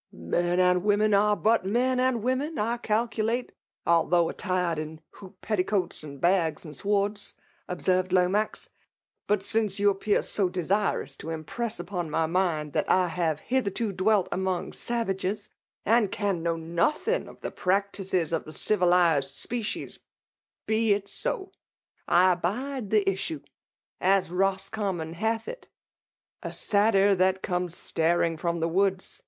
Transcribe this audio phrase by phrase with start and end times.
[0.00, 3.50] '*.:^^•," Men and women are but men and vcuteds Lcakulate^
[3.84, 7.34] although attired in hoQp|>eltiteatB» and bags and swords/'
[7.68, 8.70] observed I^maix
[9.28, 13.40] ;'^' kmt since you appear so desirous to im^esd "vqpoif my mind that I have
[13.40, 15.50] hitherto dwelt amolif; savages,
[15.84, 19.98] and can know nothing of the' praise tipesof the civilized species—
[20.66, 21.52] ^be it so!
[22.08, 23.42] I abidft 1^ issue«
[24.00, 25.64] As Roscommon hath it^>^
[26.08, 29.20] * A Siltyt that comes ttuing from the woodi